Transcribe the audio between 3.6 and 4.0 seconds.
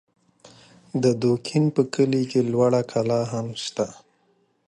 سته